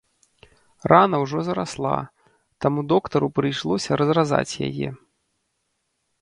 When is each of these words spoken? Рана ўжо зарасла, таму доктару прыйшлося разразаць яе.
Рана 0.91 1.15
ўжо 1.23 1.37
зарасла, 1.49 1.97
таму 2.67 2.79
доктару 2.93 3.27
прыйшлося 3.41 3.91
разразаць 4.03 4.53
яе. 4.71 4.89